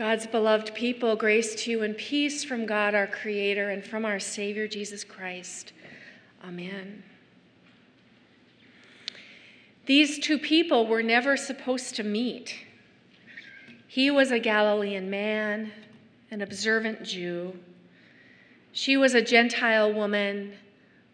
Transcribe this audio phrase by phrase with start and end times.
[0.00, 4.18] God's beloved people, grace to you and peace from God our Creator and from our
[4.18, 5.74] Savior Jesus Christ.
[6.42, 7.02] Amen.
[9.84, 12.64] These two people were never supposed to meet.
[13.86, 15.70] He was a Galilean man,
[16.30, 17.58] an observant Jew.
[18.72, 20.54] She was a Gentile woman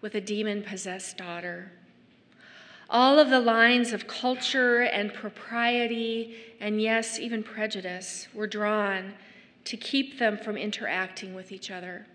[0.01, 1.73] with a demon possessed daughter.
[2.89, 9.15] All of the lines of culture and propriety, and yes, even prejudice, were drawn
[9.65, 12.07] to keep them from interacting with each other.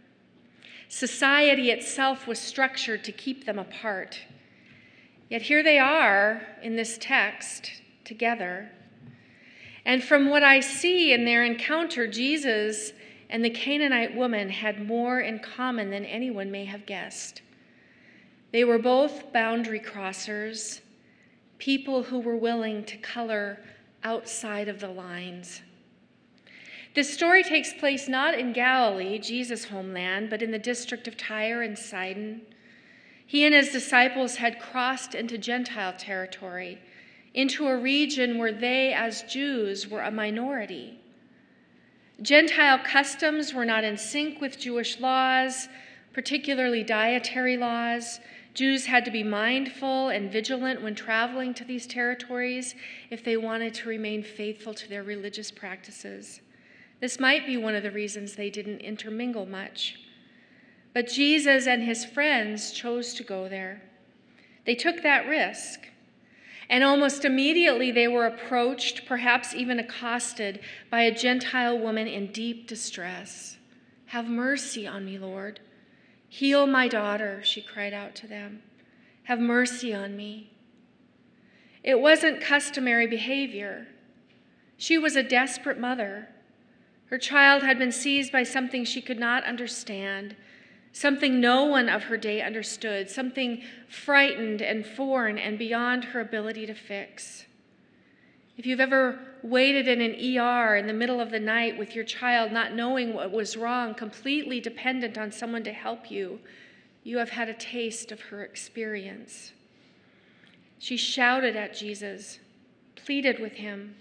[0.88, 4.22] Society itself was structured to keep them apart.
[5.30, 8.70] Yet here they are in this text together.
[9.86, 12.94] And from what I see in their encounter, Jesus
[13.30, 17.42] and the Canaanite woman had more in common than anyone may have guessed.
[18.52, 20.82] They were both boundary crossers,
[21.58, 23.60] people who were willing to color
[24.04, 25.62] outside of the lines.
[26.94, 31.62] This story takes place not in Galilee, Jesus' homeland, but in the district of Tyre
[31.62, 32.42] and Sidon.
[33.26, 36.80] He and his disciples had crossed into Gentile territory,
[37.34, 41.00] into a region where they, as Jews, were a minority.
[42.22, 45.70] Gentile customs were not in sync with Jewish laws,
[46.12, 48.20] particularly dietary laws.
[48.54, 52.76] Jews had to be mindful and vigilant when traveling to these territories
[53.10, 56.42] if they wanted to remain faithful to their religious practices.
[57.00, 60.00] This might be one of the reasons they didn't intermingle much.
[60.94, 63.82] But Jesus and his friends chose to go there.
[64.66, 65.88] They took that risk.
[66.70, 72.68] And almost immediately they were approached, perhaps even accosted, by a Gentile woman in deep
[72.68, 73.58] distress.
[74.08, 75.60] Have mercy on me, Lord.
[76.34, 78.64] Heal my daughter, she cried out to them.
[79.24, 80.50] Have mercy on me.
[81.84, 83.90] It wasn't customary behavior.
[84.78, 86.30] She was a desperate mother.
[87.08, 90.38] Her child had been seized by something she could not understand,
[90.94, 96.66] something no one of her day understood, something frightened and foreign and beyond her ability
[96.66, 97.46] to fix.
[98.62, 102.04] If you've ever waited in an ER in the middle of the night with your
[102.04, 106.40] child, not knowing what was wrong, completely dependent on someone to help you,
[107.04, 109.54] you have had a taste of her experience.
[110.78, 112.38] She shouted at Jesus,
[112.96, 113.96] pleaded with him,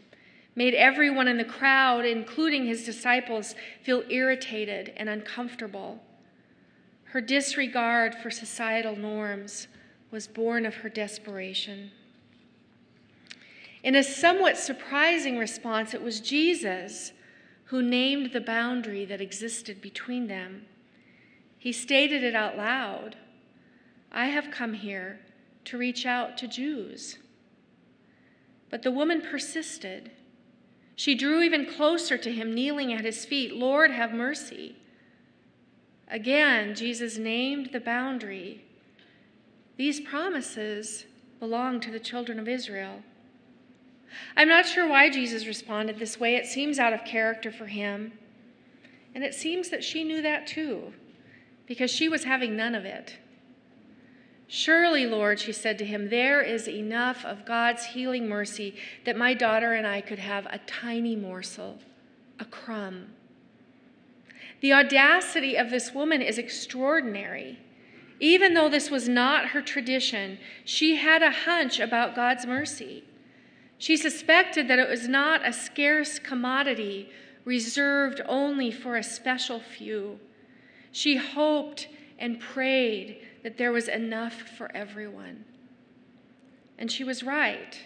[0.54, 6.03] made everyone in the crowd, including his disciples, feel irritated and uncomfortable.
[7.04, 9.69] Her disregard for societal norms
[10.10, 11.93] was born of her desperation.
[13.83, 17.13] In a somewhat surprising response, it was Jesus
[17.65, 20.67] who named the boundary that existed between them.
[21.59, 23.17] He stated it out loud
[24.13, 25.21] I have come here
[25.67, 27.19] to reach out to Jews.
[28.71, 30.11] But the woman persisted.
[30.97, 33.55] She drew even closer to him, kneeling at his feet.
[33.55, 34.77] Lord, have mercy.
[36.09, 38.65] Again, Jesus named the boundary.
[39.77, 41.05] These promises
[41.39, 43.03] belong to the children of Israel.
[44.37, 46.37] I'm not sure why Jesus responded this way.
[46.37, 48.12] It seems out of character for him.
[49.15, 50.93] And it seems that she knew that too,
[51.66, 53.16] because she was having none of it.
[54.47, 59.32] Surely, Lord, she said to him, there is enough of God's healing mercy that my
[59.32, 61.78] daughter and I could have a tiny morsel,
[62.38, 63.10] a crumb.
[64.60, 67.59] The audacity of this woman is extraordinary.
[68.19, 73.04] Even though this was not her tradition, she had a hunch about God's mercy.
[73.81, 77.09] She suspected that it was not a scarce commodity
[77.47, 80.21] reserved only for a special few.
[80.93, 85.47] She hoped and prayed that there was enough for everyone.
[86.79, 87.81] And she was right.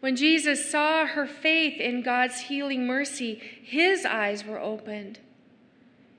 [0.00, 5.20] When Jesus saw her faith in God's healing mercy, his eyes were opened.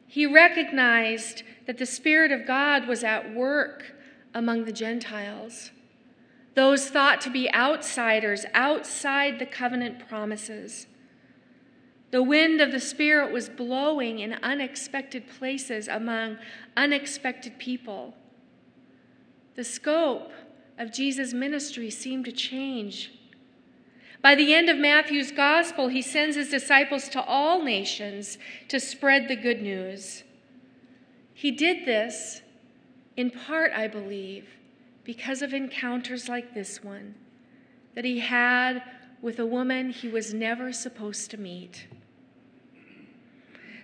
[0.08, 3.94] He recognized that the Spirit of God was at work
[4.34, 5.70] among the Gentiles
[6.56, 10.88] those thought to be outsiders outside the covenant promises.
[12.12, 16.38] The wind of the Spirit was blowing in unexpected places among
[16.78, 18.16] unexpected people.
[19.56, 20.32] The scope
[20.78, 23.12] of Jesus' ministry seemed to change.
[24.22, 28.38] By the end of Matthew's gospel, he sends his disciples to all nations
[28.70, 30.24] to spread the good news.
[31.34, 32.42] He did this
[33.18, 34.48] in part, I believe,
[35.06, 37.16] because of encounters like this one
[37.94, 38.84] that he had
[39.22, 41.88] with a woman he was never supposed to meet.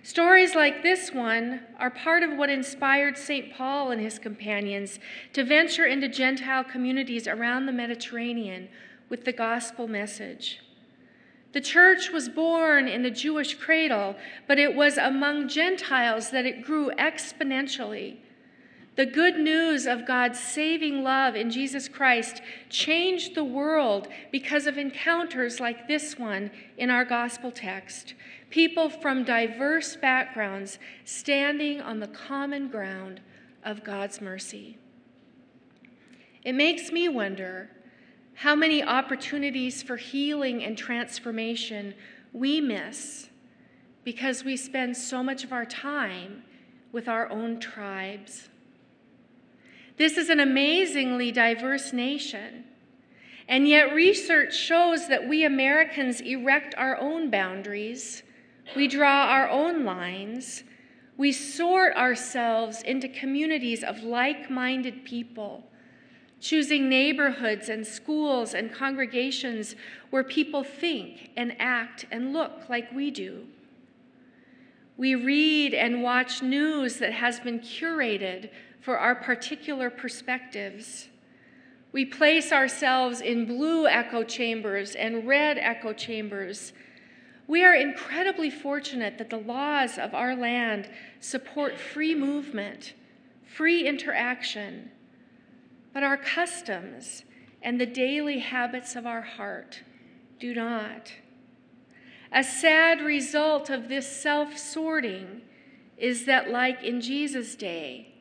[0.02, 3.54] Stories like this one are part of what inspired St.
[3.54, 4.98] Paul and his companions
[5.32, 8.68] to venture into Gentile communities around the Mediterranean
[9.08, 10.60] with the gospel message.
[11.52, 14.16] The church was born in the Jewish cradle,
[14.48, 18.16] but it was among Gentiles that it grew exponentially.
[18.94, 24.76] The good news of God's saving love in Jesus Christ changed the world because of
[24.76, 28.12] encounters like this one in our gospel text.
[28.50, 33.22] People from diverse backgrounds standing on the common ground
[33.64, 34.76] of God's mercy.
[36.44, 37.70] It makes me wonder
[38.34, 41.94] how many opportunities for healing and transformation
[42.34, 43.30] we miss
[44.04, 46.42] because we spend so much of our time
[46.90, 48.50] with our own tribes.
[49.96, 52.64] This is an amazingly diverse nation.
[53.48, 58.22] And yet, research shows that we Americans erect our own boundaries,
[58.76, 60.62] we draw our own lines,
[61.16, 65.64] we sort ourselves into communities of like minded people,
[66.40, 69.76] choosing neighborhoods and schools and congregations
[70.10, 73.46] where people think and act and look like we do.
[74.96, 78.50] We read and watch news that has been curated
[78.82, 81.08] for our particular perspectives.
[81.92, 86.72] We place ourselves in blue echo chambers and red echo chambers.
[87.46, 90.90] We are incredibly fortunate that the laws of our land
[91.20, 92.94] support free movement,
[93.46, 94.90] free interaction,
[95.94, 97.24] but our customs
[97.62, 99.82] and the daily habits of our heart
[100.40, 101.12] do not.
[102.32, 105.42] A sad result of this self sorting
[105.98, 108.11] is that, like in Jesus' day,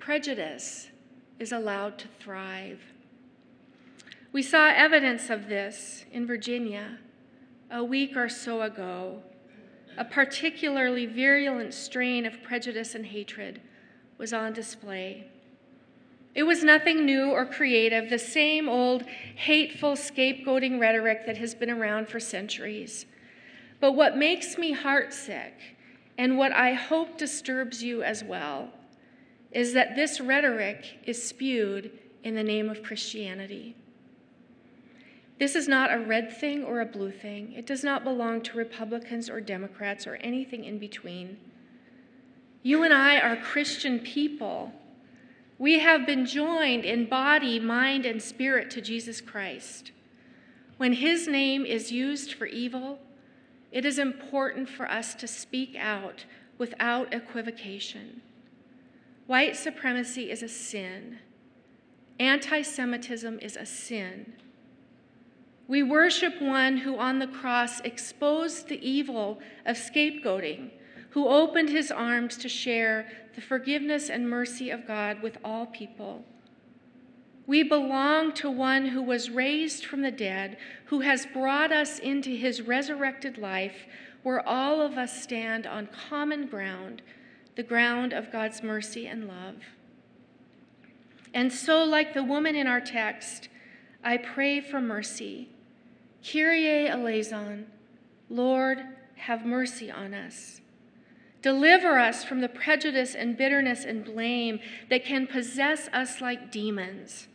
[0.00, 0.88] prejudice
[1.38, 2.80] is allowed to thrive.
[4.32, 6.98] We saw evidence of this in Virginia
[7.70, 9.22] a week or so ago.
[9.96, 13.60] A particularly virulent strain of prejudice and hatred
[14.18, 15.26] was on display.
[16.34, 21.70] It was nothing new or creative, the same old hateful scapegoating rhetoric that has been
[21.70, 23.04] around for centuries.
[23.80, 25.52] But what makes me heartsick,
[26.16, 28.70] and what I hope disturbs you as well,
[29.52, 31.90] is that this rhetoric is spewed
[32.22, 33.74] in the name of Christianity.
[35.38, 37.52] This is not a red thing or a blue thing.
[37.54, 41.38] It does not belong to Republicans or Democrats or anything in between.
[42.62, 44.72] You and I are Christian people.
[45.58, 49.92] We have been joined in body, mind, and spirit to Jesus Christ.
[50.76, 52.98] When his name is used for evil,
[53.72, 56.26] it is important for us to speak out
[56.58, 58.20] without equivocation.
[59.30, 61.20] White supremacy is a sin.
[62.18, 64.32] Anti Semitism is a sin.
[65.68, 70.70] We worship one who on the cross exposed the evil of scapegoating,
[71.10, 73.06] who opened his arms to share
[73.36, 76.24] the forgiveness and mercy of God with all people.
[77.46, 80.56] We belong to one who was raised from the dead,
[80.86, 83.86] who has brought us into his resurrected life,
[84.24, 87.00] where all of us stand on common ground
[87.56, 89.56] the ground of God's mercy and love.
[91.32, 93.48] And so, like the woman in our text,
[94.02, 95.48] I pray for mercy.
[96.22, 97.66] Kyrie eleison,
[98.28, 98.78] Lord,
[99.16, 100.60] have mercy on us.
[101.42, 104.60] Deliver us from the prejudice and bitterness and blame
[104.90, 107.28] that can possess us like demons.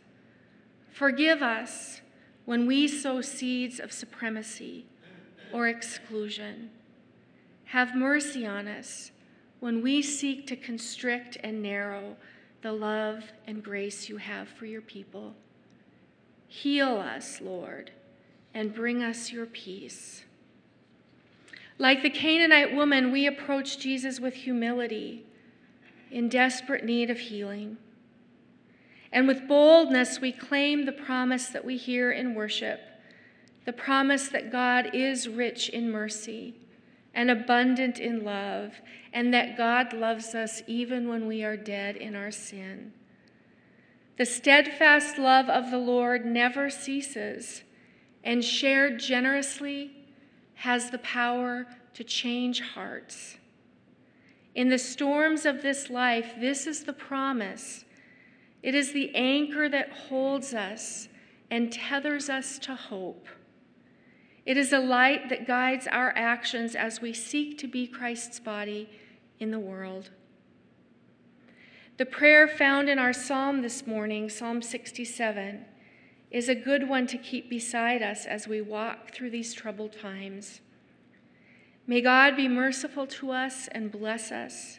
[0.92, 2.00] Forgive us
[2.44, 4.86] when we sow seeds of supremacy
[5.52, 6.70] or exclusion.
[7.66, 9.10] Have mercy on us
[9.60, 12.16] when we seek to constrict and narrow
[12.62, 15.34] the love and grace you have for your people.
[16.48, 17.90] Heal us, Lord,
[18.54, 20.24] and bring us your peace.
[21.78, 25.24] Like the Canaanite woman, we approach Jesus with humility,
[26.10, 27.76] in desperate need of healing.
[29.12, 32.80] And with boldness, we claim the promise that we hear in worship
[33.66, 36.54] the promise that God is rich in mercy
[37.16, 38.74] and abundant in love,
[39.10, 42.92] and that God loves us even when we are dead in our sin.
[44.18, 47.62] The steadfast love of the Lord never ceases,
[48.22, 49.92] and shared generously
[50.56, 53.38] has the power to change hearts.
[54.54, 57.86] In the storms of this life, this is the promise.
[58.62, 61.08] It is the anchor that holds us
[61.50, 63.26] and tethers us to hope.
[64.46, 68.88] It is a light that guides our actions as we seek to be Christ's body
[69.40, 70.10] in the world.
[71.96, 75.64] The prayer found in our psalm this morning, Psalm 67,
[76.30, 80.60] is a good one to keep beside us as we walk through these troubled times.
[81.88, 84.78] May God be merciful to us and bless us.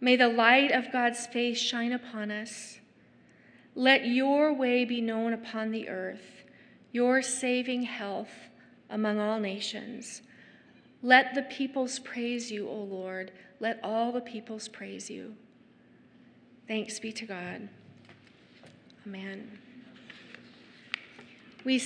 [0.00, 2.78] May the light of God's face shine upon us.
[3.74, 6.44] Let your way be known upon the earth,
[6.92, 8.47] your saving health
[8.90, 10.22] among all nations.
[11.02, 13.32] Let the peoples praise you, O Lord.
[13.60, 15.34] Let all the peoples praise you.
[16.66, 17.68] Thanks be to God.
[19.06, 19.58] Amen.
[21.64, 21.78] We